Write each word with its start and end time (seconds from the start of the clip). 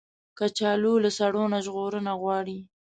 کچالو 0.37 0.93
له 1.03 1.09
سړو 1.17 1.43
نه 1.53 1.59
ژغورنه 1.65 2.11
غواړي 2.21 2.59